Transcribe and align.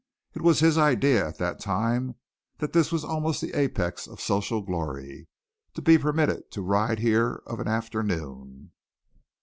It 0.33 0.41
was 0.41 0.61
his 0.61 0.79
idea 0.79 1.27
at 1.27 1.37
that 1.37 1.59
time 1.59 2.15
that 2.57 2.73
this 2.73 2.91
was 2.91 3.03
almost 3.05 3.39
the 3.39 3.53
apex 3.53 4.07
of 4.07 4.19
social 4.19 4.63
glory 4.63 5.27
to 5.75 5.81
be 5.83 5.99
permitted 5.99 6.49
to 6.53 6.63
ride 6.63 6.97
here 6.97 7.43
of 7.45 7.59
an 7.59 7.67
afternoon. 7.67 8.71